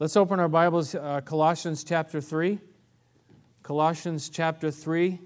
[0.00, 2.60] Let's open our Bibles, uh, Colossians chapter 3.
[3.64, 5.18] Colossians chapter 3.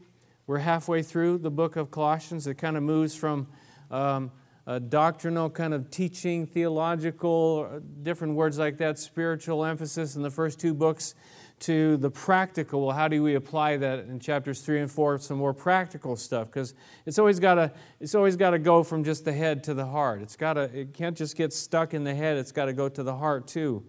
[0.46, 2.46] We're halfway through the book of Colossians.
[2.46, 3.48] It kind of moves from
[3.90, 4.30] um,
[4.66, 10.30] a doctrinal kind of teaching, theological, uh, different words like that, spiritual emphasis in the
[10.30, 11.14] first two books,
[11.58, 12.86] to the practical.
[12.86, 15.18] Well, how do we apply that in chapters three and four?
[15.18, 16.72] Some more practical stuff, because
[17.04, 19.84] it's always got to it's always got to go from just the head to the
[19.84, 20.22] heart.
[20.22, 22.38] It's got to it can't just get stuck in the head.
[22.38, 23.84] It's got to go to the heart too.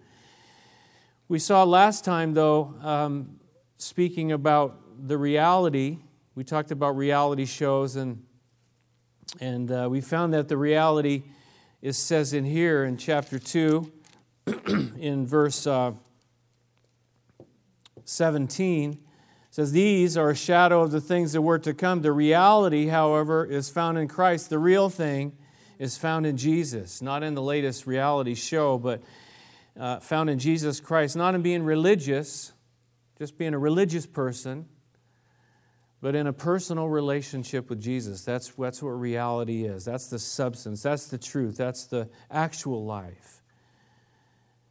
[1.33, 3.39] We saw last time, though, um,
[3.77, 5.97] speaking about the reality.
[6.35, 8.23] We talked about reality shows and
[9.39, 11.23] and uh, we found that the reality
[11.81, 13.91] is says in here in chapter 2,
[14.99, 15.93] in verse uh,
[18.05, 18.99] 17,
[19.49, 22.03] says, These are a shadow of the things that were to come.
[22.03, 24.51] The reality, however, is found in Christ.
[24.51, 25.35] The real thing
[25.79, 29.01] is found in Jesus, not in the latest reality show, but
[29.79, 32.53] uh, found in Jesus Christ, not in being religious,
[33.17, 34.65] just being a religious person,
[36.01, 38.25] but in a personal relationship with Jesus.
[38.25, 39.85] That's, that's what reality is.
[39.85, 40.83] That's the substance.
[40.83, 41.55] That's the truth.
[41.55, 43.41] That's the actual life.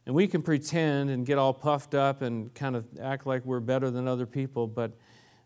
[0.05, 3.61] And we can pretend and get all puffed up and kind of act like we're
[3.61, 4.91] better than other people, but,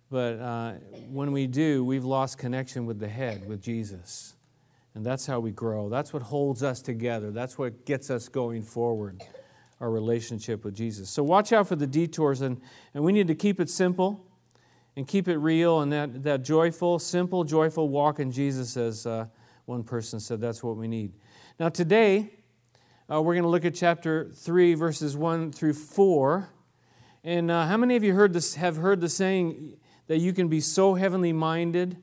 [0.09, 0.73] but uh,
[1.09, 4.35] when we do, we've lost connection with the head, with Jesus.
[4.95, 5.89] And that's how we grow.
[5.89, 7.29] That's what holds us together.
[7.29, 9.21] That's what gets us going forward,
[9.79, 11.09] our relationship with Jesus.
[11.09, 12.59] So watch out for the detours, and,
[12.93, 14.25] and we need to keep it simple
[14.95, 19.27] and keep it real and that, that joyful, simple, joyful walk in Jesus, as uh,
[19.65, 21.13] one person said, that's what we need.
[21.59, 22.31] Now, today,
[23.11, 26.49] uh, we're going to look at chapter 3, verses 1 through 4.
[27.23, 30.47] And uh, how many of you heard this, have heard the saying that you can
[30.47, 31.97] be so heavenly minded,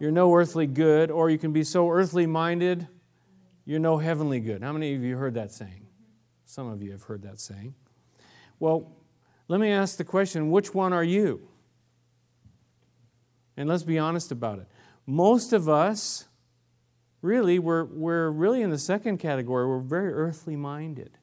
[0.00, 2.88] you're no earthly good, or you can be so earthly minded,
[3.64, 4.62] you're no heavenly good?
[4.62, 5.83] How many of you heard that saying?
[6.44, 7.74] Some of you have heard that saying.
[8.60, 8.92] Well,
[9.48, 11.48] let me ask the question which one are you?
[13.56, 14.66] And let's be honest about it.
[15.06, 16.26] Most of us,
[17.22, 19.66] really, we're, we're really in the second category.
[19.66, 21.18] We're very earthly minded.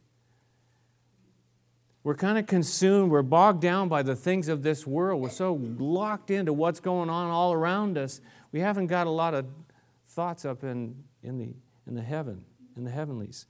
[2.03, 5.21] We're kind of consumed, we're bogged down by the things of this world.
[5.21, 9.33] We're so locked into what's going on all around us, we haven't got a lot
[9.33, 9.45] of
[10.07, 11.53] thoughts up in, in, the,
[11.87, 12.43] in the heaven,
[12.75, 13.45] in the heavenlies.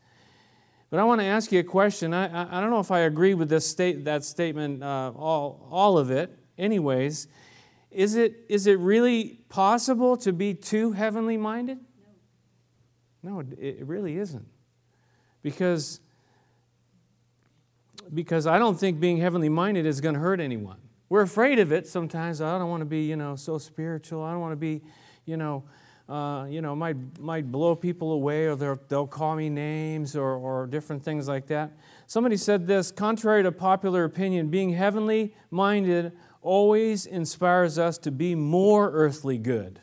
[0.92, 2.14] But I want to ask you a question.
[2.14, 5.98] I, I, don't know if I agree with this state, that statement, uh, all, all
[5.98, 6.38] of it.
[6.58, 7.30] Anyways,
[7.90, 11.80] is it, is it really possible to be too heavenly minded?
[13.24, 14.46] No, it, it really isn't.
[15.42, 16.02] Because,
[18.14, 20.78] because I don't think being heavenly minded is going to hurt anyone.
[21.08, 22.42] We're afraid of it sometimes.
[22.42, 24.24] I don't want to be, you know, so spiritual.
[24.24, 24.82] I don't want to be,
[25.26, 25.64] you know,
[26.10, 28.56] uh, you know, might, might blow people away or
[28.90, 31.72] they'll call me names or, or different things like that.
[32.08, 36.12] Somebody said this contrary to popular opinion, being heavenly minded
[36.42, 39.80] always inspires us to be more earthly good.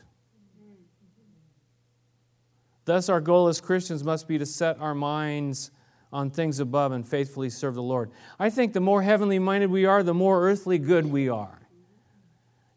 [2.85, 5.71] Thus, our goal as Christians must be to set our minds
[6.11, 8.11] on things above and faithfully serve the Lord.
[8.39, 11.59] I think the more heavenly minded we are, the more earthly good we are.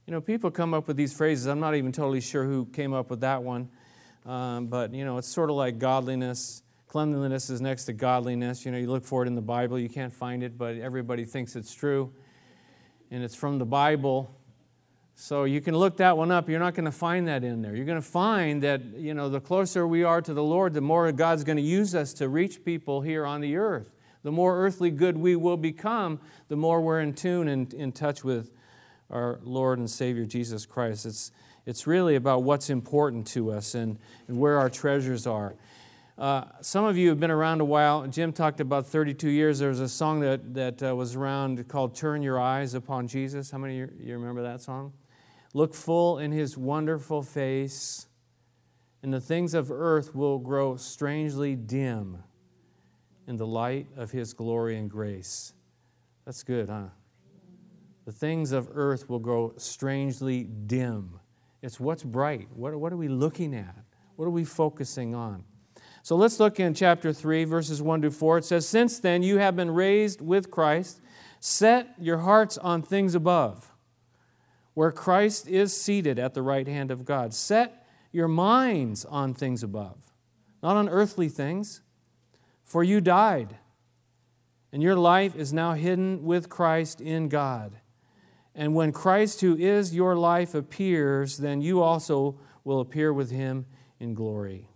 [0.07, 1.47] You know, people come up with these phrases.
[1.47, 3.69] I'm not even totally sure who came up with that one.
[4.27, 6.65] Um, but, you know, it's sort of like godliness.
[6.89, 8.67] Cleanliness is next to godliness.
[8.67, 11.25] You know, you look for it in the Bible, you can't find it, but everybody
[11.25, 12.13] thinks it's true
[13.13, 14.35] and it's from the Bible.
[15.15, 16.49] So you can look that one up.
[16.49, 17.77] You're not going to find that in there.
[17.77, 20.81] You're going to find that, you know, the closer we are to the Lord, the
[20.81, 23.93] more God's going to use us to reach people here on the earth.
[24.25, 28.25] The more earthly good we will become, the more we're in tune and in touch
[28.25, 28.51] with
[29.13, 31.07] our Lord and Savior Jesus Christ.
[31.07, 31.31] It's,
[31.67, 35.55] it's really about what's important to us and, and where our treasures are.
[36.19, 38.07] Uh, some of you have been around a while.
[38.07, 39.59] Jim talked about 32 years.
[39.59, 43.51] There was a song that, that uh, was around called Turn Your Eyes Upon Jesus.
[43.51, 44.93] How many of you, you remember that song?
[45.55, 48.07] Look full in his wonderful face,
[49.03, 52.23] and the things of earth will grow strangely dim
[53.27, 55.53] in the light of his glory and grace.
[56.25, 56.89] That's good, huh?
[58.05, 61.21] The things of earth will grow strangely dim.
[61.63, 62.49] It's what's bright.
[62.55, 63.77] What, what are we looking at?
[64.17, 65.45] What are we focusing on?
[66.03, 68.39] So let's look in chapter 3, verses 1 to 4.
[68.39, 71.01] It says, Since then you have been raised with Christ,
[71.39, 73.71] set your hearts on things above,
[74.75, 77.33] where Christ is seated at the right hand of God.
[77.33, 80.13] Set your minds on things above,
[80.61, 81.83] not on earthly things,
[82.65, 83.57] for you died,
[84.73, 87.77] and your life is now hidden with Christ in God.
[88.55, 93.67] And when Christ, who is your life, appears, then you also will appear with him
[93.99, 94.69] in glory.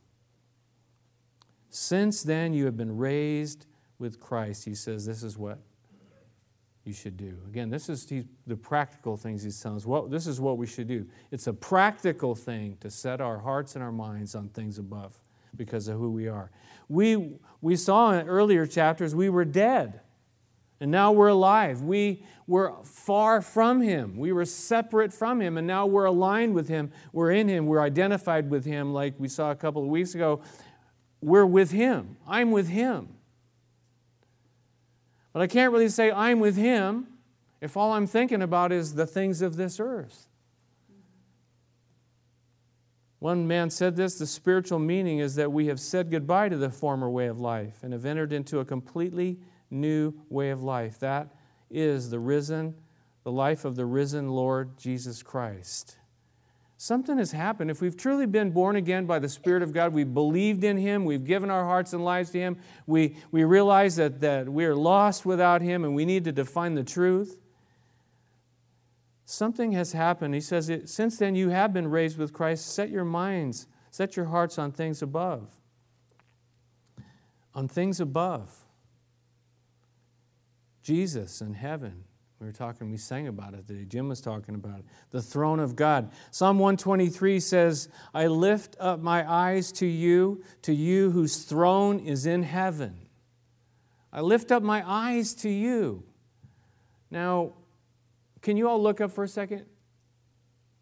[1.69, 3.67] Since then, you have been raised
[3.99, 5.58] with Christ, he says this is what
[6.84, 7.37] you should do.
[7.49, 8.06] Again, this is
[8.46, 9.87] the practical things he's telling us.
[10.08, 11.06] This is what we should do.
[11.31, 15.20] It's a practical thing to set our hearts and our minds on things above
[15.56, 16.50] because of who we are.
[16.88, 20.00] We, we saw in earlier chapters we were dead,
[20.81, 21.82] and now we're alive.
[21.82, 26.69] We were far from Him, we were separate from Him, and now we're aligned with
[26.69, 26.93] Him.
[27.12, 30.43] We're in Him, we're identified with Him, like we saw a couple of weeks ago.
[31.20, 32.17] We're with Him.
[32.26, 33.08] I'm with Him.
[35.32, 37.08] But I can't really say I'm with Him
[37.61, 40.26] if all I'm thinking about is the things of this earth.
[43.19, 46.70] One man said this the spiritual meaning is that we have said goodbye to the
[46.70, 49.38] former way of life and have entered into a completely
[49.71, 50.99] new way of life.
[51.01, 51.35] That
[51.71, 52.75] is the risen,
[53.25, 55.99] the life of the risen Lord Jesus Christ.
[56.79, 57.71] Something has happened.
[57.71, 61.07] If we've truly been born again by the Spirit of God, we've believed in Him,
[61.07, 64.77] we've given our hearts and lives to Him, we, we realize that, that we are
[64.77, 67.39] lost without Him and we need to define the truth.
[69.25, 70.35] Something has happened.
[70.35, 74.27] He says, Since then you have been raised with Christ, set your minds, set your
[74.27, 75.51] hearts on things above.
[77.55, 78.66] On things above.
[80.87, 82.05] Jesus in heaven.
[82.38, 83.85] We were talking, we sang about it today.
[83.87, 84.85] Jim was talking about it.
[85.11, 86.12] The throne of God.
[86.31, 92.25] Psalm 123 says, I lift up my eyes to you, to you whose throne is
[92.25, 93.09] in heaven.
[94.12, 96.05] I lift up my eyes to you.
[97.11, 97.55] Now,
[98.41, 99.65] can you all look up for a second?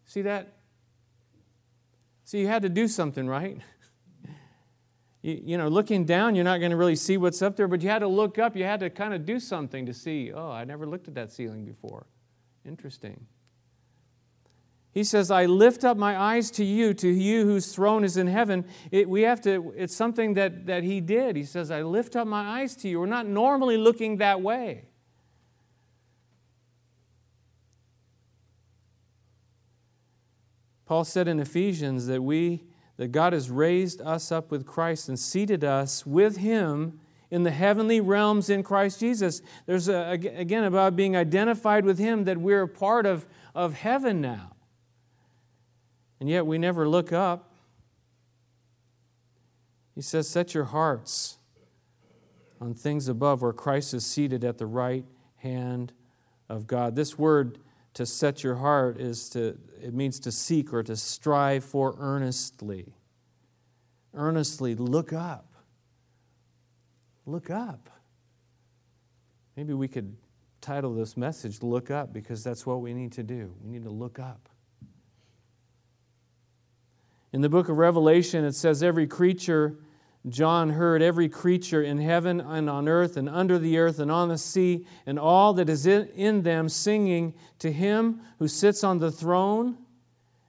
[0.05, 0.53] See that?
[2.25, 3.57] See, you had to do something, right?
[5.25, 7.81] you, you know, looking down, you're not going to really see what's up there, but
[7.81, 8.55] you had to look up.
[8.55, 11.31] You had to kind of do something to see, oh, I never looked at that
[11.31, 12.05] ceiling before.
[12.63, 13.25] Interesting.
[14.91, 18.27] He says, I lift up my eyes to you, to you whose throne is in
[18.27, 18.65] heaven.
[18.91, 21.35] It, we have to, it's something that, that he did.
[21.35, 22.99] He says, I lift up my eyes to you.
[22.99, 24.85] We're not normally looking that way.
[30.85, 32.63] Paul said in Ephesians that we
[32.97, 36.99] that God has raised us up with Christ and seated us with him
[37.29, 39.41] in the heavenly realms in Christ Jesus.
[39.65, 44.21] There's a, again about being identified with him that we're a part of, of heaven
[44.21, 44.55] now.
[46.19, 47.53] And yet we never look up.
[49.93, 51.37] He says, Set your hearts
[52.61, 55.05] on things above where Christ is seated at the right
[55.37, 55.93] hand
[56.47, 56.95] of God.
[56.95, 57.59] This word
[57.95, 62.93] to set your heart is to it means to seek or to strive for earnestly.
[64.13, 65.53] Earnestly look up.
[67.25, 67.89] Look up.
[69.55, 70.15] Maybe we could
[70.61, 73.53] title this message look up because that's what we need to do.
[73.63, 74.49] We need to look up.
[77.31, 79.77] In the book of revelation it says every creature
[80.27, 84.29] John heard every creature in heaven and on earth and under the earth and on
[84.29, 89.11] the sea and all that is in, them singing to him who sits on the
[89.11, 89.77] throne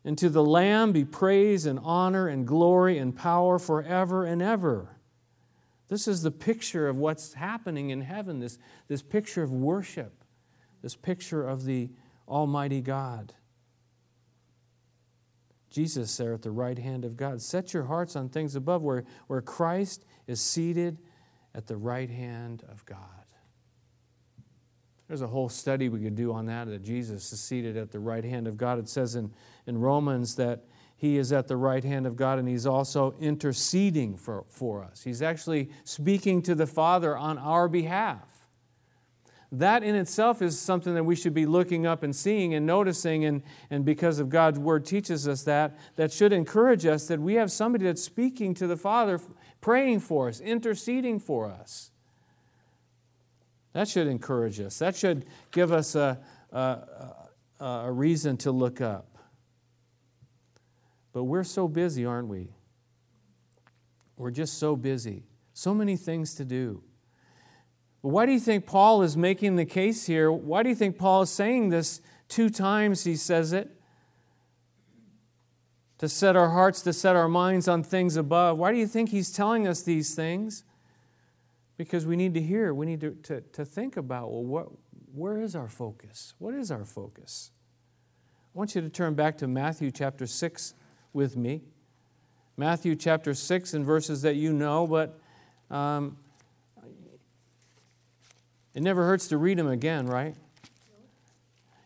[0.05, 4.97] and to the Lamb be praise and honor and glory and power forever and ever.
[5.89, 8.59] This is the picture of what's happening in heaven, this,
[8.89, 10.25] this picture of worship,
[10.83, 11.91] this picture of the
[12.27, 13.35] Almighty God.
[15.77, 17.43] Jesus there at the right hand of God.
[17.43, 20.97] Set your hearts on things above where, where Christ is seated
[21.55, 22.99] at the right hand of God.
[25.07, 28.01] There's a whole study we could do on that, that Jesus is seated at the
[28.01, 28.79] right hand of God.
[28.79, 29.31] It says in,
[29.67, 30.65] in Romans that
[30.97, 35.03] he is at the right hand of God and he's also interceding for, for us.
[35.03, 38.36] He's actually speaking to the Father on our behalf
[39.53, 43.25] that in itself is something that we should be looking up and seeing and noticing.
[43.25, 47.35] And, and because of God's word teaches us that, that should encourage us that we
[47.35, 49.21] have somebody that's speaking to the Father,
[49.61, 51.91] praying for us, interceding for us.
[53.73, 54.79] That should encourage us.
[54.79, 56.19] That should give us a,
[56.51, 57.13] a,
[57.61, 59.19] a reason to look up.
[61.13, 62.55] But we're so busy, aren't we?
[64.17, 65.25] We're just so busy.
[65.53, 66.83] So many things to do.
[68.07, 70.31] Why do you think Paul is making the case here?
[70.31, 73.03] Why do you think Paul is saying this two times?
[73.03, 73.69] He says it.
[75.99, 78.59] To set our hearts, to set our minds on things above.
[78.59, 80.63] Why do you think he's telling us these things?
[81.77, 84.69] Because we need to hear, we need to, to, to think about well, what,
[85.13, 86.33] where is our focus?
[86.39, 87.51] What is our focus?
[88.55, 90.75] I want you to turn back to Matthew chapter 6
[91.13, 91.63] with me.
[92.57, 95.19] Matthew chapter 6 and verses that you know, but
[95.73, 96.19] um,
[98.77, 100.35] it never hurts to read them again, right?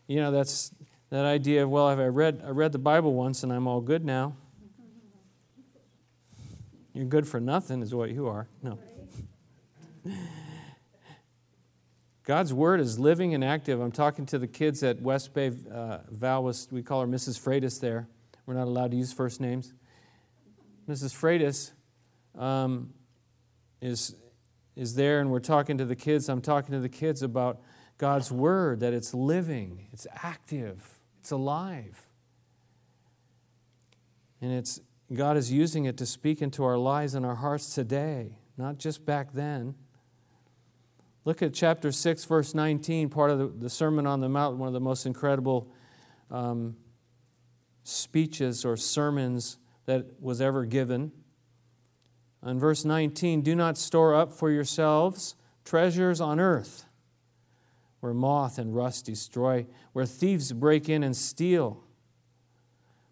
[0.07, 0.73] You know, that's
[1.09, 3.79] that idea of, well, if I read, I read the Bible once and I'm all
[3.79, 4.35] good now.
[6.93, 8.49] You're good for nothing, is what you are.
[8.61, 8.77] No.
[12.25, 13.79] God's word is living and active.
[13.79, 15.53] I'm talking to the kids at West Bay.
[15.73, 17.39] Uh, Val was, we call her Mrs.
[17.39, 18.09] Freitas there.
[18.45, 19.73] We're not allowed to use first names.
[20.89, 21.15] Mrs.
[21.15, 21.71] Freitas
[22.37, 22.93] um,
[23.79, 24.13] is,
[24.75, 26.29] is there, and we're talking to the kids.
[26.29, 27.61] I'm talking to the kids about
[27.97, 32.07] God's word, that it's living, it's active, it's alive.
[34.41, 34.81] And it's,
[35.13, 39.05] God is using it to speak into our lives and our hearts today, not just
[39.05, 39.75] back then.
[41.25, 44.73] Look at chapter 6, verse 19, part of the, Sermon on the Mount, one of
[44.73, 45.71] the most incredible
[46.31, 46.75] um,
[47.83, 51.11] speeches or sermons that was ever given.
[52.43, 56.85] On verse 19, do not store up for yourselves treasures on earth,
[57.99, 61.83] where moth and rust destroy, where thieves break in and steal,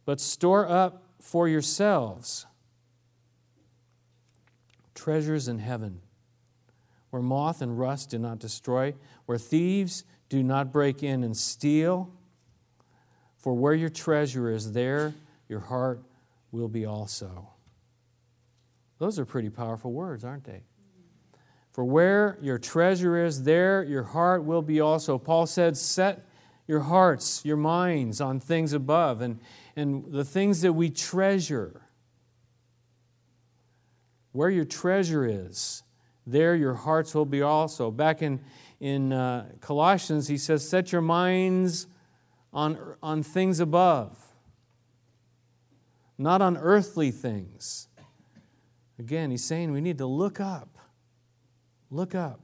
[0.06, 2.46] but store up for yourselves
[4.96, 6.02] treasures in heaven
[7.10, 8.94] where moth and rust do not destroy,
[9.26, 12.12] where thieves do not break in and steal.
[13.38, 15.14] For where your treasure is, there
[15.48, 16.02] your heart
[16.52, 17.50] will be also.
[19.00, 20.64] Those are pretty powerful words, aren't they?
[21.72, 25.18] For where your treasure is, there your heart will be also.
[25.18, 26.26] Paul said, Set
[26.68, 29.40] your hearts, your minds on things above and,
[29.76, 31.82] and the things that we treasure.
[34.34, 35.84] Where your treasure is,
[36.28, 37.90] there your hearts will be also.
[37.90, 38.42] Back in,
[38.80, 41.88] in uh, Colossians, he says, Set your minds
[42.52, 44.18] on, on things above,
[46.18, 47.89] not on earthly things.
[49.00, 50.78] Again, he's saying we need to look up.
[51.90, 52.42] Look up.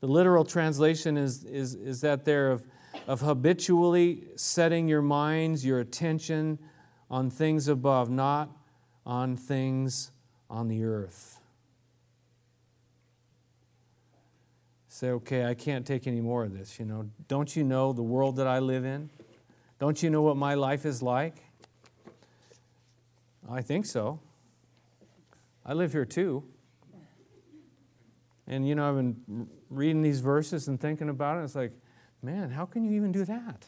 [0.00, 2.64] The literal translation is, is, is that there of,
[3.06, 6.58] of habitually setting your minds, your attention
[7.10, 8.50] on things above, not
[9.04, 10.10] on things
[10.48, 11.40] on the earth.
[14.88, 16.78] Say, okay, I can't take any more of this.
[16.78, 19.10] You know, don't you know the world that I live in?
[19.78, 21.42] Don't you know what my life is like?
[23.48, 24.20] I think so.
[25.64, 26.44] I live here too.
[28.46, 31.44] And you know, I've been reading these verses and thinking about it.
[31.44, 31.72] It's like,
[32.22, 33.66] man, how can you even do that?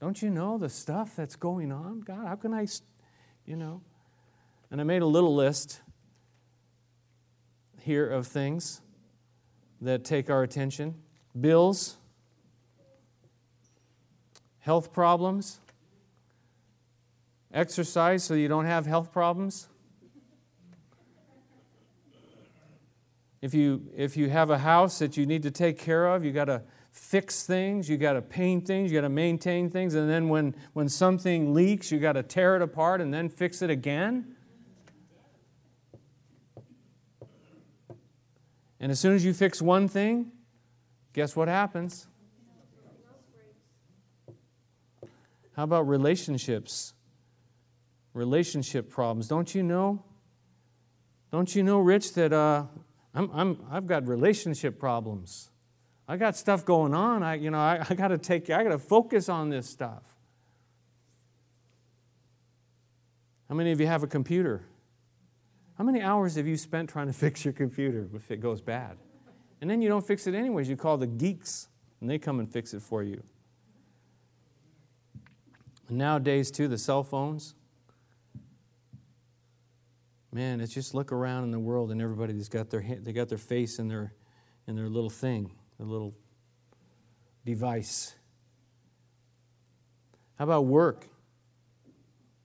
[0.00, 2.00] Don't you know the stuff that's going on?
[2.00, 2.66] God, how can I,
[3.46, 3.82] you know?
[4.70, 5.80] And I made a little list
[7.80, 8.80] here of things
[9.80, 10.94] that take our attention
[11.38, 11.96] bills,
[14.60, 15.60] health problems,
[17.54, 19.68] exercise so you don't have health problems.
[23.40, 26.32] If you, if you have a house that you need to take care of, you
[26.32, 30.08] got to fix things, you got to paint things, you got to maintain things, and
[30.08, 33.70] then when, when something leaks, you got to tear it apart and then fix it
[33.70, 34.34] again.
[38.80, 40.32] And as soon as you fix one thing,
[41.12, 42.06] guess what happens?
[45.56, 46.94] How about relationships?
[48.14, 49.28] Relationship problems.
[49.28, 50.02] Don't you know?
[51.30, 52.64] Don't you know, Rich, that uh,
[53.12, 55.50] I'm, I'm, I've got relationship problems.
[56.06, 57.22] I got stuff going on.
[57.22, 60.04] I, you know, I, I got to take, I got to focus on this stuff.
[63.48, 64.62] How many of you have a computer?
[65.76, 68.96] How many hours have you spent trying to fix your computer if it goes bad?
[69.60, 70.68] And then you don't fix it anyways.
[70.68, 71.68] You call the geeks,
[72.00, 73.22] and they come and fix it for you.
[75.88, 77.54] And nowadays, too, the cell phones.
[80.34, 83.38] Man, it's just look around in the world, and everybody's got their they got their
[83.38, 84.12] face in their
[84.66, 86.12] in their little thing, their little
[87.46, 88.16] device.
[90.36, 91.06] How about work?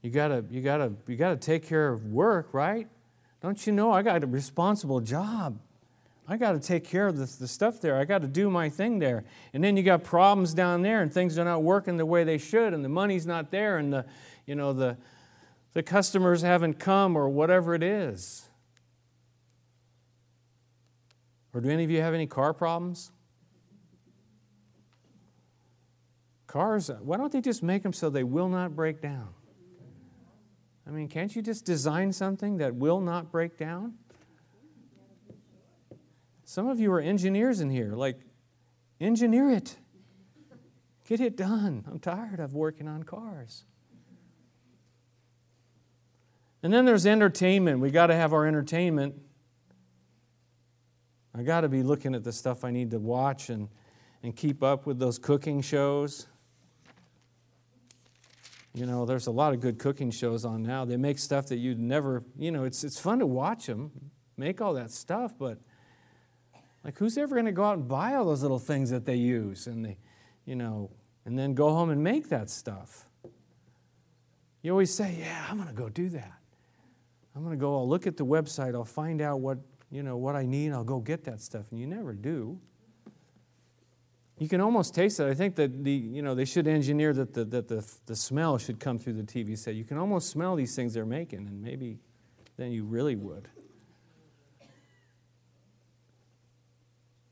[0.04, 2.88] You gotta you gotta you gotta take care of work, right?
[3.42, 5.60] Don't you know I got a responsible job?
[6.28, 7.98] I got to take care of the, the stuff there.
[7.98, 9.24] I got to do my thing there.
[9.52, 12.38] And then you got problems down there, and things are not working the way they
[12.38, 14.06] should, and the money's not there, and the,
[14.46, 14.96] you know, the,
[15.74, 18.50] the customers haven't come, or whatever it is.
[21.54, 23.12] Or do any of you have any car problems?
[26.48, 29.30] Cars, why don't they just make them so they will not break down?
[30.88, 33.94] I mean, can't you just design something that will not break down?
[36.44, 37.94] Some of you are engineers in here.
[37.94, 38.20] Like,
[39.00, 39.78] engineer it.
[41.08, 41.86] Get it done.
[41.88, 43.66] I'm tired of working on cars.
[46.62, 47.80] And then there's entertainment.
[47.80, 49.16] We got to have our entertainment.
[51.34, 53.70] I got to be looking at the stuff I need to watch and,
[54.24, 56.28] and keep up with those cooking shows.
[58.74, 60.86] You know, there's a lot of good cooking shows on now.
[60.86, 63.92] They make stuff that you'd never, you know, it's, it's fun to watch them
[64.40, 65.60] make all that stuff, but
[66.84, 69.16] Like, who's ever going to go out and buy all those little things that they
[69.16, 69.98] use and they,
[70.46, 70.90] you know,
[71.26, 73.06] and then go home and make that stuff?
[74.62, 76.40] You always say, Yeah, I'm going to go do that.
[77.40, 80.18] I'm going to go, I'll look at the website, I'll find out what, you know,
[80.18, 81.68] what I need, I'll go get that stuff.
[81.72, 82.60] And you never do.
[84.40, 85.26] You can almost taste it.
[85.30, 88.58] I think that the, you know, they should engineer that the, that the, the smell
[88.58, 89.76] should come through the TV set.
[89.76, 92.00] You can almost smell these things they're making, and maybe
[92.58, 93.48] then you really would.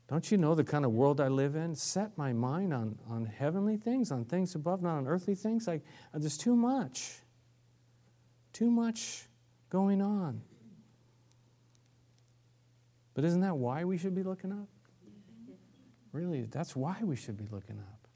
[0.08, 1.74] Don't you know the kind of world I live in?
[1.74, 5.66] Set my mind on, on heavenly things, on things above, not on earthly things.
[5.66, 5.82] Like
[6.14, 7.20] there's too much.
[8.54, 9.28] Too much
[9.70, 10.42] going on.
[13.14, 14.68] But isn't that why we should be looking up?
[16.12, 18.08] Really, that's why we should be looking up.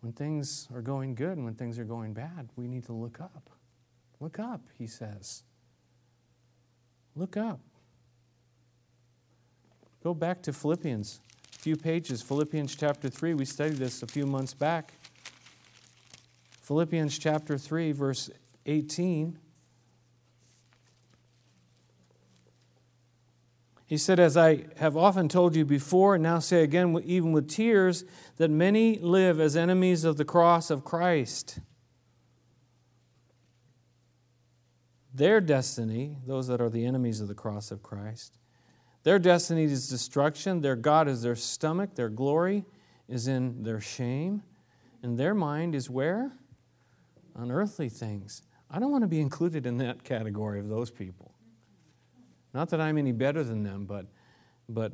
[0.00, 3.20] When things are going good and when things are going bad, we need to look
[3.20, 3.50] up.
[4.20, 5.42] Look up, he says.
[7.16, 7.60] Look up.
[10.02, 11.20] Go back to Philippians,
[11.52, 13.34] a few pages, Philippians chapter 3.
[13.34, 14.92] We studied this a few months back.
[16.60, 18.30] Philippians chapter 3, verse
[18.66, 19.38] 18.
[23.86, 27.48] He said, As I have often told you before, and now say again, even with
[27.48, 28.04] tears,
[28.36, 31.60] that many live as enemies of the cross of Christ.
[35.14, 38.38] Their destiny, those that are the enemies of the cross of Christ,
[39.06, 40.62] their destiny is destruction.
[40.62, 41.94] Their God is their stomach.
[41.94, 42.64] Their glory
[43.08, 44.42] is in their shame.
[45.00, 46.32] And their mind is where?
[47.36, 48.42] On earthly things.
[48.70, 51.32] I don't want to be included in that category of those people.
[52.52, 54.06] Not that I'm any better than them, but,
[54.68, 54.92] but,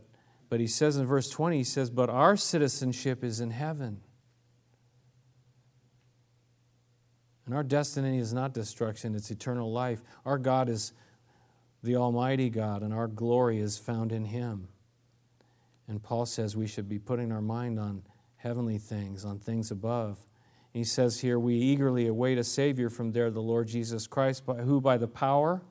[0.49, 4.01] but he says in verse 20, he says, But our citizenship is in heaven.
[7.47, 10.03] And our destiny is not destruction, it's eternal life.
[10.25, 10.93] Our God is
[11.83, 14.69] the Almighty God, and our glory is found in Him.
[15.89, 18.03] And Paul says we should be putting our mind on
[18.37, 20.19] heavenly things, on things above.
[20.73, 24.81] He says here, we eagerly await a Savior from there, the Lord Jesus Christ, who
[24.81, 25.63] by the power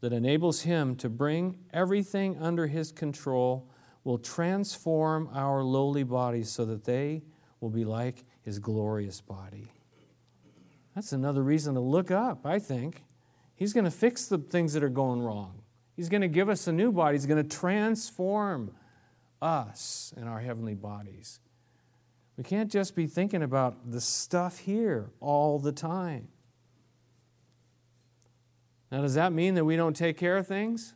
[0.00, 3.68] that enables Him to bring everything under His control
[4.04, 7.22] will transform our lowly bodies so that they
[7.60, 9.70] will be like His glorious body.
[10.94, 13.04] That's another reason to look up, I think.
[13.54, 15.62] He's going to fix the things that are going wrong.
[15.94, 17.16] He's going to give us a new body.
[17.16, 18.72] He's going to transform
[19.40, 21.38] us in our heavenly bodies.
[22.42, 26.26] We can't just be thinking about the stuff here all the time.
[28.90, 30.94] Now, does that mean that we don't take care of things?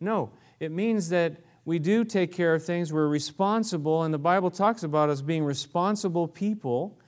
[0.00, 0.32] No.
[0.58, 2.92] It means that we do take care of things.
[2.92, 6.98] We're responsible, and the Bible talks about us being responsible people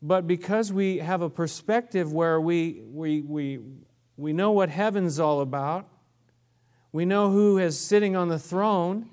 [0.00, 3.60] but because we have a perspective where we, we, we,
[4.16, 5.88] we know what heaven's all about,
[6.92, 9.08] we know who is sitting on the throne,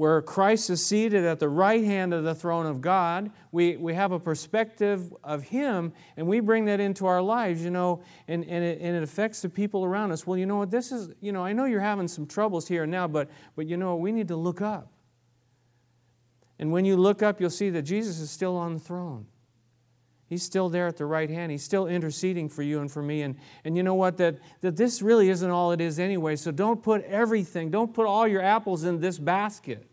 [0.00, 3.30] where Christ is seated at the right hand of the throne of God.
[3.52, 7.68] We, we have a perspective of Him, and we bring that into our lives, you
[7.68, 10.26] know, and, and, it, and it affects the people around us.
[10.26, 12.84] Well, you know what, this is, you know, I know you're having some troubles here
[12.84, 14.90] and now, but, but you know, we need to look up.
[16.58, 19.26] And when you look up, you'll see that Jesus is still on the throne.
[20.28, 21.52] He's still there at the right hand.
[21.52, 23.20] He's still interceding for you and for me.
[23.20, 24.16] And, and you know what?
[24.16, 26.36] That, that this really isn't all it is anyway.
[26.36, 29.88] So don't put everything, don't put all your apples in this basket.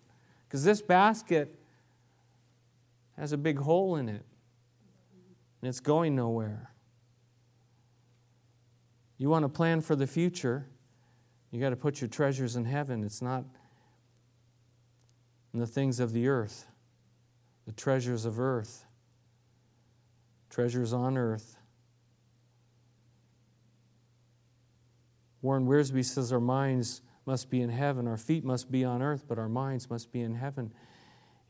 [0.48, 1.60] Because this basket
[3.18, 4.24] has a big hole in it.
[5.62, 6.72] And it's going nowhere.
[9.18, 10.68] You want to plan for the future,
[11.52, 13.04] you got to put your treasures in heaven.
[13.04, 13.44] It's not
[15.54, 16.68] in the things of the earth,
[17.66, 18.86] the treasures of earth
[20.58, 21.56] treasures on earth.
[25.44, 29.26] Warren Wiersbe says our minds must be in heaven, our feet must be on earth,
[29.28, 30.72] but our minds must be in heaven.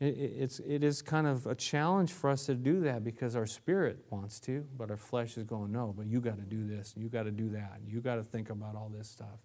[0.00, 3.46] It, it's, it is kind of a challenge for us to do that because our
[3.46, 6.94] spirit wants to, but our flesh is going, no, but you got to do this,
[6.94, 9.40] and you got to do that, and you got to think about all this stuff.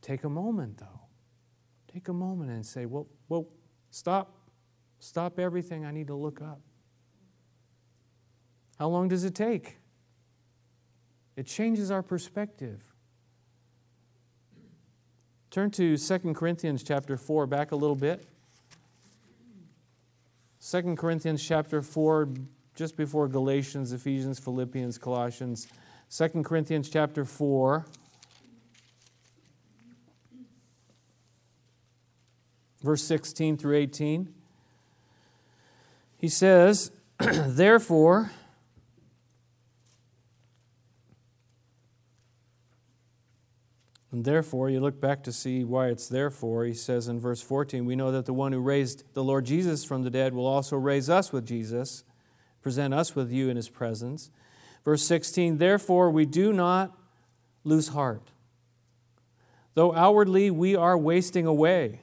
[0.00, 1.00] Take a moment, though.
[1.92, 3.48] Take a moment and say, well, well,
[3.90, 4.36] stop.
[4.98, 5.84] Stop everything.
[5.84, 6.60] I need to look up.
[8.78, 9.78] How long does it take?
[11.36, 12.89] It changes our perspective.
[15.50, 18.24] Turn to 2 Corinthians chapter 4, back a little bit.
[20.64, 22.28] 2 Corinthians chapter 4,
[22.76, 25.66] just before Galatians, Ephesians, Philippians, Colossians.
[26.16, 27.84] 2 Corinthians chapter 4.
[32.82, 34.32] Verse 16 through 18.
[36.16, 38.30] He says, Therefore,
[44.20, 46.66] And therefore, you look back to see why it's therefore.
[46.66, 49.82] He says in verse 14, We know that the one who raised the Lord Jesus
[49.82, 52.04] from the dead will also raise us with Jesus,
[52.60, 54.30] present us with you in his presence.
[54.84, 56.94] Verse 16, Therefore, we do not
[57.64, 58.30] lose heart.
[59.72, 62.00] Though outwardly we are wasting away,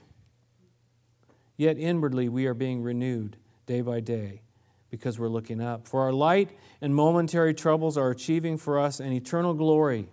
[1.55, 4.41] yet inwardly we are being renewed day by day
[4.89, 5.87] because we're looking up.
[5.87, 6.49] For our light
[6.81, 10.09] and momentary troubles are achieving for us an eternal glory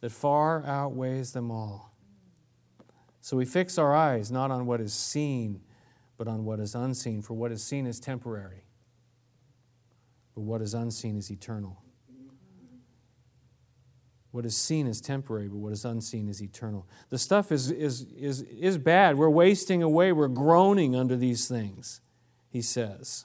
[0.00, 1.94] that far outweighs them all.
[3.20, 5.60] So we fix our eyes not on what is seen,
[6.16, 7.22] but on what is unseen.
[7.22, 8.64] For what is seen is temporary,
[10.34, 11.82] but what is unseen is eternal.
[14.30, 16.86] What is seen is temporary, but what is unseen is eternal.
[17.08, 19.16] The stuff is, is, is, is bad.
[19.16, 20.12] We're wasting away.
[20.12, 22.02] We're groaning under these things,
[22.50, 23.24] he says.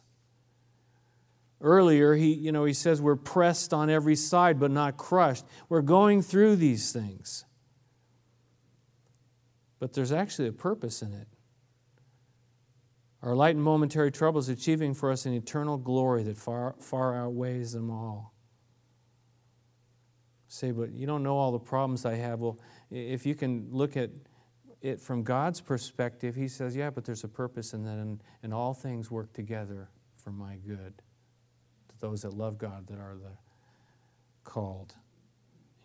[1.61, 5.45] Earlier, he, you know, he says we're pressed on every side but not crushed.
[5.69, 7.45] We're going through these things.
[9.79, 11.27] But there's actually a purpose in it.
[13.21, 17.73] Our light and momentary troubles achieving for us an eternal glory that far, far outweighs
[17.73, 18.33] them all.
[20.47, 22.39] Say, but you don't know all the problems I have.
[22.39, 24.09] Well, if you can look at
[24.81, 28.51] it from God's perspective, He says, yeah, but there's a purpose in that, and, and
[28.51, 31.03] all things work together for my good
[32.01, 33.31] those that love God that are the
[34.43, 34.95] called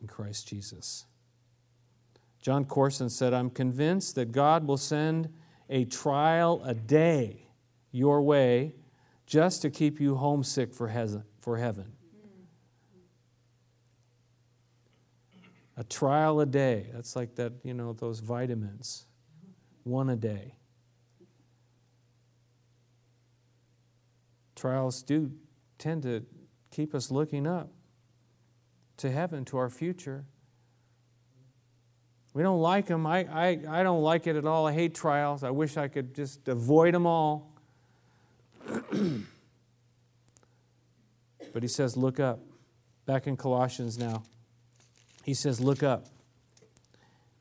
[0.00, 1.04] in Christ Jesus.
[2.40, 5.28] Jon Courson said, I'm convinced that God will send
[5.68, 7.48] a trial a day
[7.92, 8.74] your way
[9.26, 11.92] just to keep you homesick for heaven.
[15.76, 16.86] A trial a day.
[16.94, 19.06] That's like that, you know, those vitamins.
[19.82, 20.54] One a day.
[24.54, 25.32] Trials do
[25.78, 26.24] tend to
[26.70, 27.70] keep us looking up
[28.98, 30.24] to heaven, to our future.
[32.32, 33.06] We don't like them.
[33.06, 34.66] I, I, I don't like it at all.
[34.66, 35.42] I hate trials.
[35.42, 37.52] I wish I could just avoid them all.
[41.52, 42.40] but he says, Look up.
[43.06, 44.22] Back in Colossians now.
[45.24, 46.06] He says, Look up.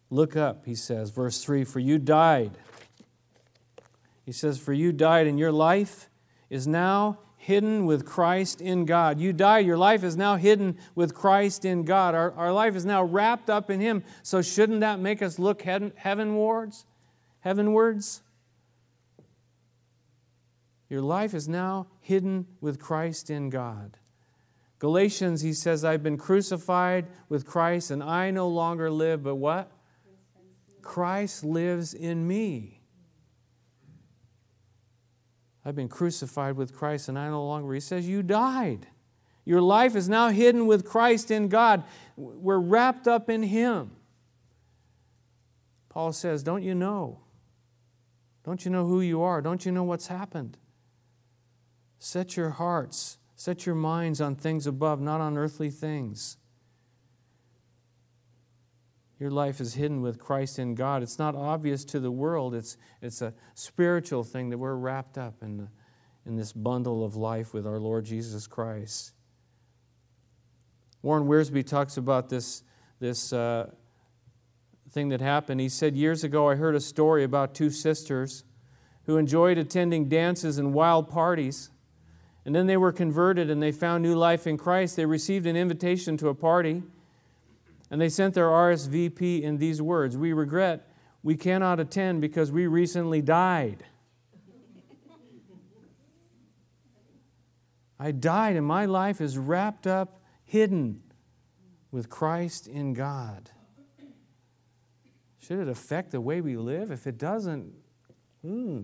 [0.09, 2.51] Look up, he says, verse 3 For you died.
[4.25, 6.09] He says, For you died, and your life
[6.49, 9.19] is now hidden with Christ in God.
[9.19, 12.15] You die, your life is now hidden with Christ in God.
[12.15, 14.03] Our, our life is now wrapped up in Him.
[14.23, 16.87] So, shouldn't that make us look heaven, heavenwards?
[17.41, 18.23] Heavenwards?
[20.89, 23.99] Your life is now hidden with Christ in God.
[24.79, 29.71] Galatians, he says, I've been crucified with Christ, and I no longer live, but what?
[30.81, 32.74] Christ lives in me.
[35.65, 37.73] I've been crucified with Christ and I no longer.
[37.73, 38.87] He says, You died.
[39.45, 41.83] Your life is now hidden with Christ in God.
[42.15, 43.91] We're wrapped up in Him.
[45.89, 47.19] Paul says, Don't you know?
[48.43, 49.41] Don't you know who you are?
[49.41, 50.57] Don't you know what's happened?
[51.97, 56.37] Set your hearts, set your minds on things above, not on earthly things.
[59.19, 61.01] Your life is hidden with Christ in God.
[61.01, 65.35] It's not obvious to the world, it's, it's a spiritual thing that we're wrapped up
[65.41, 65.69] in,
[66.25, 69.13] in this bundle of life with our Lord Jesus Christ.
[71.01, 72.63] Warren Wiersbe talks about this,
[72.99, 73.69] this uh,
[74.89, 75.61] thing that happened.
[75.61, 78.43] He said, Years ago, I heard a story about two sisters
[79.05, 81.69] who enjoyed attending dances and wild parties.
[82.43, 84.95] And then they were converted and they found new life in Christ.
[84.95, 86.83] They received an invitation to a party.
[87.91, 90.89] And they sent their RSVP in these words We regret
[91.25, 93.83] we cannot attend because we recently died.
[97.97, 101.01] I died, and my life is wrapped up, hidden
[101.89, 103.49] with Christ in God.
[105.39, 106.91] Should it affect the way we live?
[106.91, 107.73] If it doesn't,
[108.43, 108.81] hmm.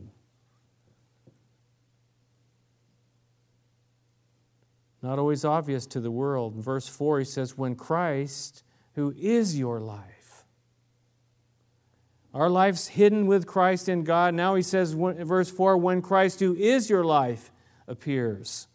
[5.04, 6.56] Not always obvious to the world.
[6.56, 10.46] In verse 4, he says, When Christ who is your life.
[12.34, 14.34] Our life's hidden with Christ in God.
[14.34, 17.52] Now he says, verse 4 when Christ, who is your life,
[17.88, 18.68] appears,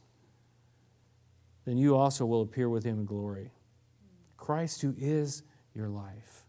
[1.64, 3.52] then you also will appear with him in glory.
[4.36, 5.42] Christ, who is
[5.74, 6.44] your life.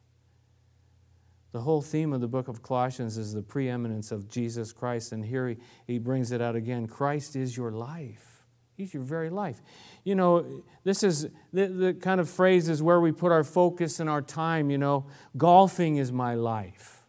[1.53, 5.25] The whole theme of the book of Colossians is the preeminence of Jesus Christ, and
[5.25, 8.36] here he, he brings it out again Christ is your life.
[8.77, 9.59] He's your very life.
[10.03, 13.99] You know, this is the, the kind of phrase is where we put our focus
[13.99, 14.69] and our time.
[14.69, 17.01] You know, golfing is my life.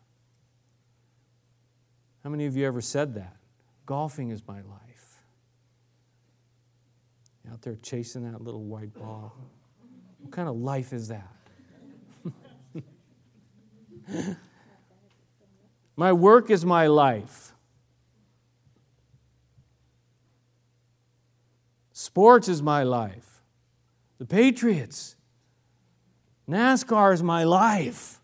[2.24, 3.37] How many of you ever said that?
[3.85, 5.20] Golfing is my life.
[7.44, 9.37] You're out there chasing that little white ball.
[10.20, 11.28] What kind of life is that?
[15.96, 17.52] my work is my life.
[22.09, 23.42] Sports is my life.
[24.16, 25.14] The Patriots.
[26.49, 28.23] NASCAR is my life.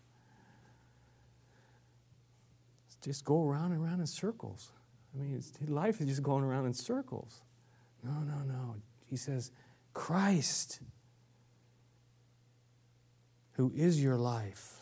[3.03, 4.71] Just go around and around in circles.
[5.13, 7.43] I mean, life is just going around in circles.
[8.03, 8.75] No, no, no.
[9.05, 9.51] He says,
[9.93, 10.79] Christ,
[13.51, 14.79] who is your life.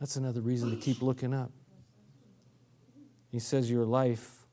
[0.00, 1.52] That's another reason to keep looking up.
[3.30, 4.46] He says, Your life,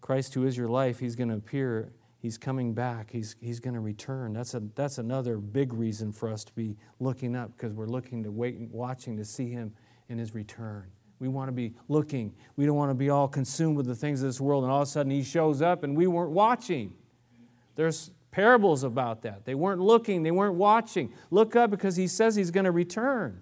[0.00, 1.92] Christ, who is your life, He's going to appear.
[2.18, 3.10] He's coming back.
[3.10, 4.32] He's, he's going to return.
[4.32, 8.22] That's, a, that's another big reason for us to be looking up because we're looking
[8.22, 9.72] to wait and watching to see Him
[10.08, 10.86] in His return.
[11.18, 12.32] We want to be looking.
[12.54, 14.82] We don't want to be all consumed with the things of this world, and all
[14.82, 16.92] of a sudden He shows up and we weren't watching.
[17.74, 19.44] There's parables about that.
[19.44, 21.12] They weren't looking, they weren't watching.
[21.32, 23.40] Look up because He says He's going to return.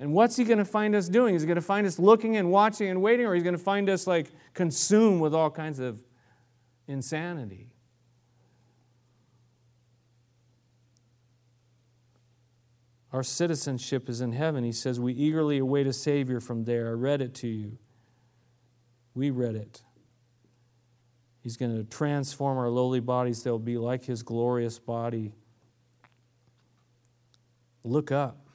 [0.00, 1.34] And what's he going to find us doing?
[1.34, 3.62] Is he going to find us looking and watching and waiting, or he's going to
[3.62, 6.02] find us like consumed with all kinds of
[6.88, 7.74] insanity?
[13.12, 14.64] Our citizenship is in heaven.
[14.64, 16.88] He says, We eagerly await a Savior from there.
[16.88, 17.76] I read it to you.
[19.14, 19.82] We read it.
[21.42, 25.34] He's going to transform our lowly bodies, they'll be like His glorious body.
[27.84, 28.49] Look up.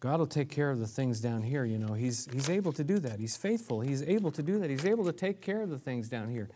[0.00, 1.64] God will take care of the things down here.
[1.64, 3.18] You know, he's, he's able to do that.
[3.18, 3.80] He's faithful.
[3.80, 4.70] He's able to do that.
[4.70, 6.48] He's able to take care of the things down here.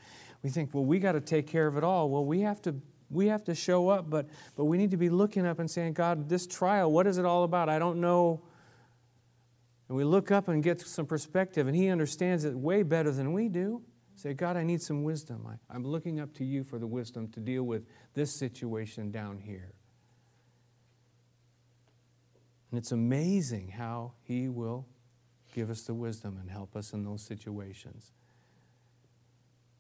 [0.43, 2.09] We think, well, we got to take care of it all.
[2.09, 2.75] Well, we have to
[3.11, 4.27] we have to show up, but
[4.57, 7.25] but we need to be looking up and saying, God, this trial, what is it
[7.25, 7.69] all about?
[7.69, 8.43] I don't know.
[9.89, 13.33] And we look up and get some perspective, and He understands it way better than
[13.33, 13.83] we do.
[14.15, 15.47] Say, God, I need some wisdom.
[15.47, 19.39] I, I'm looking up to you for the wisdom to deal with this situation down
[19.39, 19.73] here.
[22.73, 24.87] And it's amazing how He will
[25.55, 28.13] give us the wisdom and help us in those situations.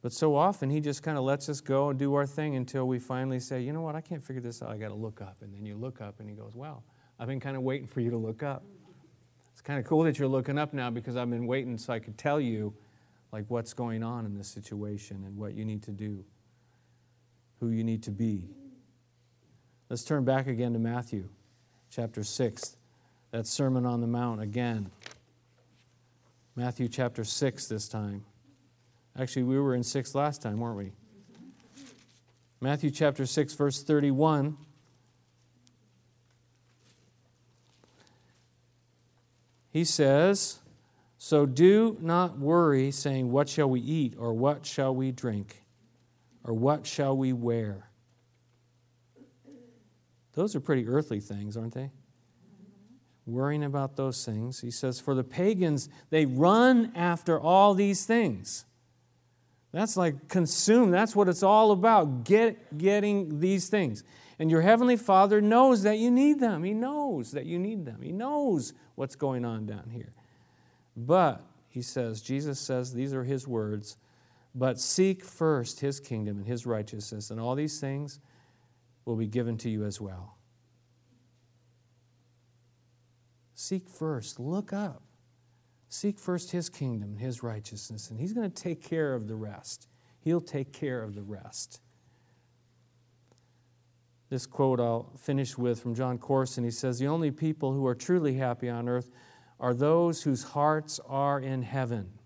[0.02, 2.87] But so often He just kind of lets us go and do our thing until
[2.87, 4.68] we finally say, you know what, I can't figure this out.
[4.68, 5.38] I got to look up.
[5.40, 6.85] And then you look up and He goes, well,
[7.18, 8.62] I've been kind of waiting for you to look up.
[9.52, 11.98] It's kind of cool that you're looking up now because I've been waiting so I
[11.98, 12.74] could tell you
[13.33, 16.26] like what's going on in this situation and what you need to do,
[17.59, 18.50] who you need to be.
[19.88, 21.31] Let's turn back again to Matthew
[21.90, 22.76] chapter 6
[23.33, 24.90] that Sermon on the Mount again.
[26.55, 28.25] Matthew chapter 6 this time.
[29.18, 30.92] Actually, we were in 6 last time, weren't we?
[32.61, 34.57] Matthew chapter 6, verse 31.
[39.71, 40.61] He says,
[41.16, 45.64] So do not worry, saying, What shall we eat, or what shall we drink,
[46.45, 47.88] or what shall we wear?
[50.35, 51.90] Those are pretty earthly things, aren't they?
[53.26, 54.61] Worrying about those things.
[54.61, 58.64] He says, For the pagans, they run after all these things.
[59.72, 60.90] That's like consume.
[60.90, 64.04] That's what it's all about, get, getting these things.
[64.38, 66.62] And your Heavenly Father knows that you need them.
[66.62, 68.02] He knows that you need them.
[68.02, 70.12] He knows what's going on down here.
[70.96, 73.96] But, he says, Jesus says, these are His words,
[74.54, 78.20] but seek first His kingdom and His righteousness, and all these things
[79.06, 80.37] will be given to you as well.
[83.62, 85.05] Seek first, look up.
[85.88, 89.37] Seek first His kingdom and His righteousness, and He's going to take care of the
[89.37, 89.87] rest.
[90.18, 91.81] He'll take care of the rest.
[94.31, 96.64] This quote I'll finish with from Jon Courson.
[96.64, 99.12] He says, The only people who are truly happy on earth
[99.61, 102.18] are those whose hearts are in heaven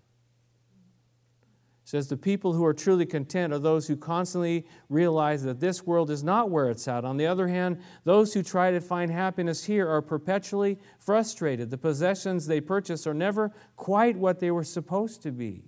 [1.87, 6.11] says the people who are truly content are those who constantly realize that this world
[6.11, 7.05] is not where it's at.
[7.05, 11.69] On the other hand, those who try to find happiness here are perpetually frustrated.
[11.69, 15.63] The possessions they purchase are never quite what they were supposed to be.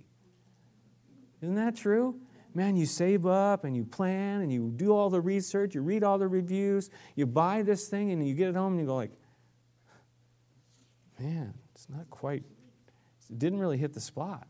[1.40, 2.20] Isn't that true?
[2.52, 6.04] Man, you save up and you plan and you do all the research, you read
[6.04, 8.96] all the reviews, you buy this thing and you get it home and you go
[8.96, 9.12] like,
[11.18, 12.42] man, it's not quite,
[13.30, 14.46] it didn't really hit the spot.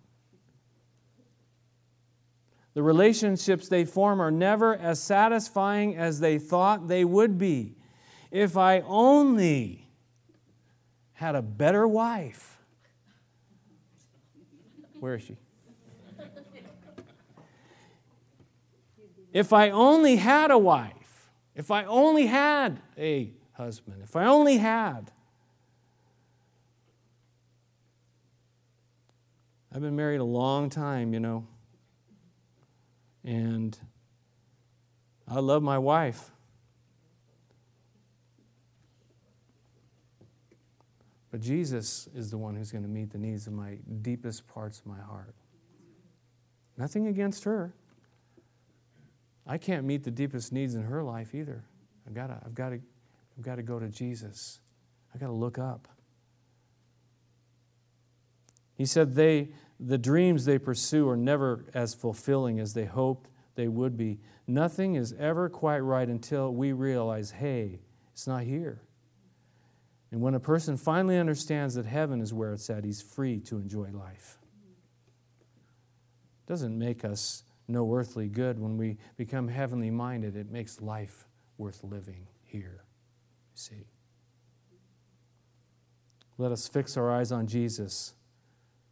[2.75, 7.77] The relationships they form are never as satisfying as they thought they would be.
[8.31, 9.89] If I only
[11.15, 12.59] had a better wife.
[15.01, 15.37] Where is she?
[19.33, 24.57] If I only had a wife, if I only had a husband, if I only
[24.57, 25.13] had.
[29.73, 31.47] I've been married a long time, you know.
[33.25, 33.79] And
[35.29, 36.31] I love my wife.
[41.31, 44.81] But Jesus is the one who's going to meet the needs of my deepest parts
[44.81, 45.35] of my heart.
[46.77, 47.73] Nothing against her.
[49.47, 51.65] I can't meet the deepest needs in her life either.
[52.07, 52.81] I've got to, I've got to,
[53.37, 54.61] I've got to go to Jesus.
[55.15, 55.89] I've got to look up.
[58.75, 63.69] He said they, the dreams they pursue are never as fulfilling as they hoped they
[63.69, 64.21] would be.
[64.47, 67.81] Nothing is ever quite right until we realize, hey,
[68.13, 68.83] it's not here.
[70.13, 73.57] And when a person finally understands that heaven is where it's at, he's free to
[73.57, 74.39] enjoy life.
[75.41, 78.59] It doesn't make us no earthly good.
[78.59, 82.85] When we become heavenly minded, it makes life worth living here.
[83.55, 83.87] See?
[86.37, 88.15] Let us fix our eyes on Jesus.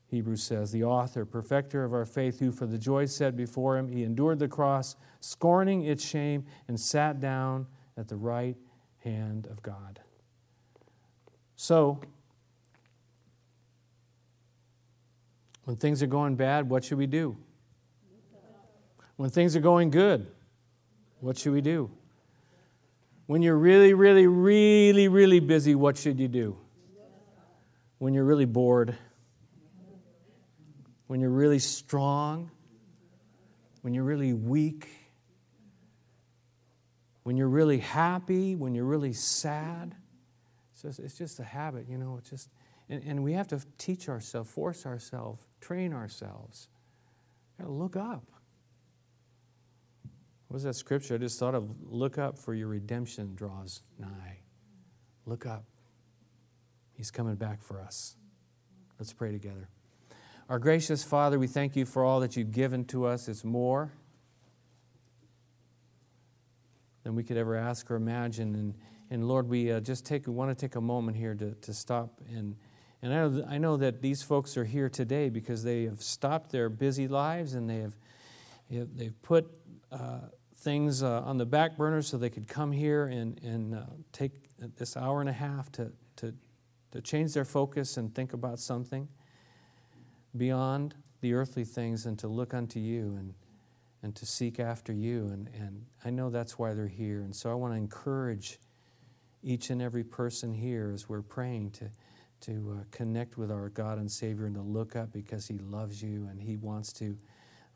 [0.09, 3.88] Hebrews says, the author, perfecter of our faith, who for the joy set before him,
[3.88, 7.66] he endured the cross, scorning its shame, and sat down
[7.97, 8.57] at the right
[9.05, 10.01] hand of God.
[11.57, 12.01] So,
[15.64, 17.37] when things are going bad, what should we do?
[19.16, 20.27] When things are going good,
[21.21, 21.90] what should we do?
[23.27, 26.57] When you're really, really, really, really busy, what should you do?
[27.99, 28.97] When you're really bored,
[31.09, 32.51] when you're really strong,
[33.83, 34.88] when you're really weak,
[37.25, 39.94] when you're really happy, when you're really sad.
[40.73, 42.16] It's just, it's just a habit, you know.
[42.18, 42.51] It's just,
[42.88, 46.68] and, and we have to teach ourselves, force ourselves, train ourselves.
[47.59, 48.25] Got to look up.
[50.47, 51.14] What was that scripture?
[51.14, 54.38] I just thought of look up for your redemption draws nigh.
[55.27, 55.64] Look up.
[56.92, 58.16] He's coming back for us.
[58.99, 59.68] Let's pray together.
[60.49, 63.29] Our gracious Father, we thank you for all that you've given to us.
[63.29, 63.93] It's more
[67.03, 68.55] than we could ever ask or imagine.
[68.55, 68.75] And
[69.11, 72.21] and Lord, we uh, just take, want to take a moment here to, to stop.
[72.29, 72.57] And,
[73.01, 76.51] and I, know, I know that these folks are here today because they have stopped
[76.51, 77.97] their busy lives and they have,
[78.69, 79.51] they've put
[79.91, 80.21] uh,
[80.57, 83.83] things uh, on the back burner so they could come here and, and uh,
[84.13, 84.33] take
[84.77, 86.35] this hour and a half to, to,
[86.91, 89.09] to change their focus and think about something
[90.38, 93.35] beyond the earthly things and to look unto you and,
[94.03, 95.29] and to seek after you.
[95.29, 97.22] And, and I know that's why they're here.
[97.22, 98.59] And so I want to encourage
[99.42, 101.90] each and every person here as we're praying to,
[102.40, 106.03] to uh, connect with our God and Savior and to look up because He loves
[106.03, 107.16] you and He wants to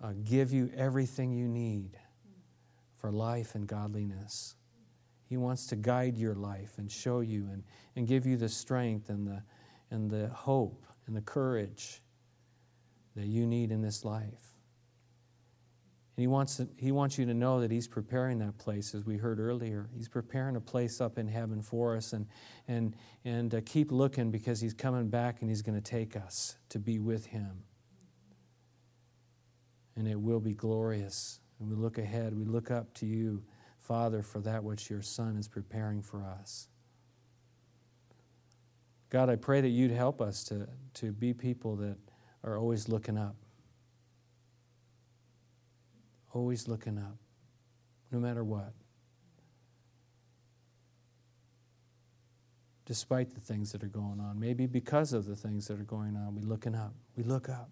[0.03, 1.99] uh, give you everything you need
[2.97, 4.57] for life and godliness.
[5.29, 7.65] He wants to guide your life and show you and,
[7.97, 9.43] and give you the strength and the,
[9.91, 12.03] and the hope and the courage
[13.17, 14.53] that you need in this life.
[16.17, 19.07] And he wants, to, he wants you to know that He's preparing that place, as
[19.07, 19.89] we heard earlier.
[19.97, 22.13] He's preparing a place up in heaven for us.
[22.13, 22.27] And,
[22.69, 22.95] and,
[23.25, 26.79] and uh, keep looking because He's coming back and He's going to take us to
[26.79, 27.63] be with Him.
[29.97, 31.41] And it will be glorious.
[31.59, 33.43] And we look ahead, we look up to you,
[33.79, 36.69] Father, for that which your Son is preparing for us.
[39.09, 41.97] God, I pray that you'd help us to, to be people that
[42.45, 43.37] are always looking up
[46.35, 47.17] always looking up,
[48.11, 48.73] no matter what.
[52.85, 56.17] Despite the things that are going on, maybe because of the things that are going
[56.17, 56.95] on, we looking up.
[57.17, 57.71] We look up.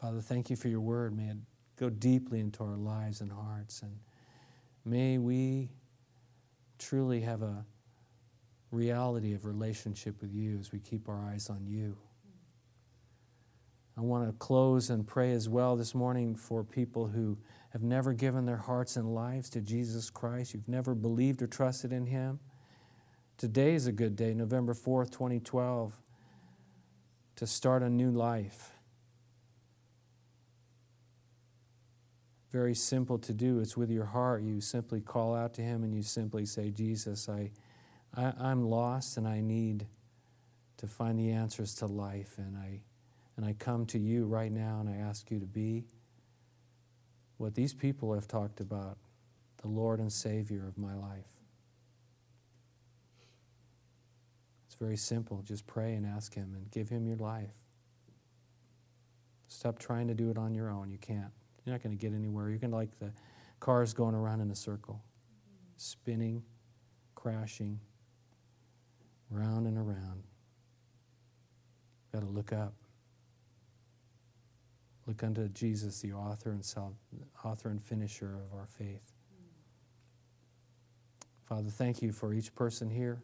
[0.00, 1.16] Father, thank you for your word.
[1.16, 1.36] May it
[1.76, 3.82] go deeply into our lives and hearts.
[3.82, 4.00] And
[4.84, 5.70] may we
[6.82, 7.64] truly have a
[8.70, 11.96] reality of relationship with you as we keep our eyes on you.
[13.96, 17.36] I want to close and pray as well this morning for people who
[17.70, 20.54] have never given their hearts and lives to Jesus Christ.
[20.54, 22.40] You've never believed or trusted in Him.
[23.36, 25.94] Today is a good day, November 4th, 2012,
[27.36, 28.71] to start a new life.
[32.52, 33.60] Very simple to do.
[33.60, 34.42] It's with your heart.
[34.42, 37.50] You simply call out to Him and you simply say, Jesus, I.
[38.14, 39.86] I, am lost and I need
[40.76, 42.34] to find the answers to life.
[42.36, 42.80] And I,
[43.36, 45.84] and I come to you right now and I ask you to be
[47.38, 48.98] what these people have talked about
[49.62, 51.30] the Lord and Savior of my life.
[54.66, 55.42] It's very simple.
[55.42, 57.54] Just pray and ask Him and give Him your life.
[59.48, 60.90] Stop trying to do it on your own.
[60.90, 61.32] You can't.
[61.64, 62.48] You're not going to get anywhere.
[62.48, 63.12] You're going to like the
[63.60, 65.02] cars going around in a circle,
[65.76, 66.42] spinning,
[67.14, 67.78] crashing
[69.32, 70.22] round and around.
[72.12, 72.74] Got to look up.
[75.06, 76.92] Look unto Jesus, the author and, self,
[77.44, 79.12] author and finisher of our faith.
[81.48, 83.20] Father, thank you for each person here.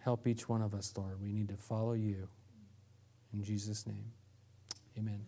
[0.00, 1.20] Help each one of us, Lord.
[1.20, 2.28] We need to follow you.
[3.32, 4.12] In Jesus' name,
[4.96, 5.24] amen.